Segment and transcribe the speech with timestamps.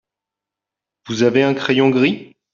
[1.05, 2.35] Vous avez un crayon gris?